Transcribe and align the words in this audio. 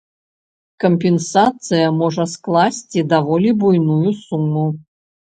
Кампенсацыя 0.83 1.89
можа 1.97 2.25
скласці 2.31 3.03
даволі 3.11 3.51
буйную 3.65 4.09
суму. 4.23 4.65